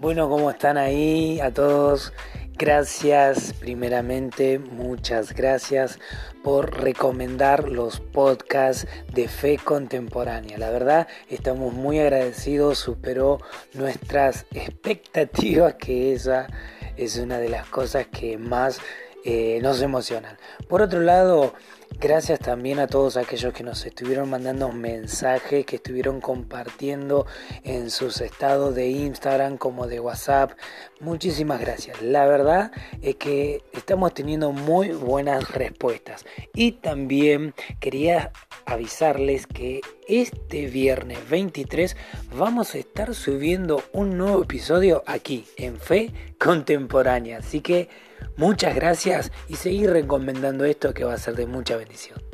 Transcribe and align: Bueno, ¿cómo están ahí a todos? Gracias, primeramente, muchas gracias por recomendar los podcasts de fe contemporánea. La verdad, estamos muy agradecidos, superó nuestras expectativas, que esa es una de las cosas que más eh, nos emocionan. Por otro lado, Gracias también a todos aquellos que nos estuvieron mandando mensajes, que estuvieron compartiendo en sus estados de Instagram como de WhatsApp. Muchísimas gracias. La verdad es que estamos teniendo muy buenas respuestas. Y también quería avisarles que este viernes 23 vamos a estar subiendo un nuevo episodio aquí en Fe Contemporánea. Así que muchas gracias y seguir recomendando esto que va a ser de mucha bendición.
Bueno, 0.00 0.28
¿cómo 0.28 0.48
están 0.48 0.78
ahí 0.78 1.40
a 1.40 1.52
todos? 1.52 2.12
Gracias, 2.56 3.52
primeramente, 3.54 4.60
muchas 4.60 5.34
gracias 5.34 5.98
por 6.44 6.80
recomendar 6.80 7.68
los 7.68 7.98
podcasts 7.98 8.86
de 9.12 9.26
fe 9.26 9.58
contemporánea. 9.58 10.56
La 10.56 10.70
verdad, 10.70 11.08
estamos 11.28 11.72
muy 11.72 11.98
agradecidos, 11.98 12.78
superó 12.78 13.40
nuestras 13.74 14.46
expectativas, 14.54 15.74
que 15.74 16.12
esa 16.12 16.46
es 16.96 17.16
una 17.16 17.38
de 17.38 17.48
las 17.48 17.66
cosas 17.66 18.06
que 18.06 18.38
más 18.38 18.80
eh, 19.24 19.58
nos 19.62 19.82
emocionan. 19.82 20.38
Por 20.68 20.80
otro 20.80 21.00
lado, 21.00 21.54
Gracias 22.00 22.38
también 22.38 22.78
a 22.78 22.86
todos 22.86 23.16
aquellos 23.16 23.52
que 23.52 23.64
nos 23.64 23.84
estuvieron 23.84 24.30
mandando 24.30 24.70
mensajes, 24.70 25.66
que 25.66 25.76
estuvieron 25.76 26.20
compartiendo 26.20 27.26
en 27.64 27.90
sus 27.90 28.20
estados 28.20 28.76
de 28.76 28.88
Instagram 28.88 29.56
como 29.56 29.88
de 29.88 29.98
WhatsApp. 29.98 30.52
Muchísimas 31.00 31.60
gracias. 31.60 32.00
La 32.00 32.26
verdad 32.26 32.70
es 33.02 33.16
que 33.16 33.64
estamos 33.72 34.14
teniendo 34.14 34.52
muy 34.52 34.90
buenas 34.90 35.50
respuestas. 35.50 36.24
Y 36.54 36.72
también 36.72 37.52
quería 37.80 38.32
avisarles 38.64 39.46
que 39.46 39.80
este 40.06 40.66
viernes 40.66 41.18
23 41.30 41.96
vamos 42.36 42.74
a 42.74 42.78
estar 42.78 43.14
subiendo 43.14 43.82
un 43.92 44.18
nuevo 44.18 44.42
episodio 44.42 45.02
aquí 45.06 45.46
en 45.56 45.80
Fe 45.80 46.12
Contemporánea. 46.38 47.38
Así 47.38 47.60
que 47.60 47.88
muchas 48.36 48.74
gracias 48.74 49.32
y 49.48 49.56
seguir 49.56 49.90
recomendando 49.90 50.66
esto 50.66 50.92
que 50.92 51.04
va 51.04 51.14
a 51.14 51.18
ser 51.18 51.34
de 51.34 51.46
mucha 51.46 51.77
bendición. 51.78 52.27